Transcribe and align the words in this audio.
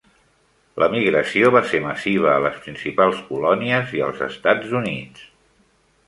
L'emigració 0.83 1.49
va 1.55 1.59
ser 1.73 1.81
massiva 1.83 2.31
a 2.35 2.39
les 2.45 2.57
principals 2.63 3.19
colònies 3.27 3.93
i 3.99 4.01
als 4.07 4.23
Estats 4.29 4.73
Units. 4.81 5.29